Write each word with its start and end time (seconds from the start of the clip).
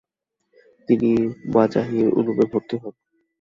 তিনি 0.89 1.09
মাজাহির 1.53 2.07
উলুমে 2.19 2.45
ভর্তি 2.51 2.75
হন। 2.81 2.93